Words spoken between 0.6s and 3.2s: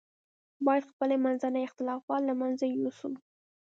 باید خپل منځي اختلافات له منځه یوسو.